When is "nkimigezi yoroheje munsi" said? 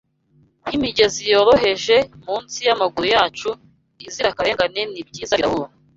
0.67-2.57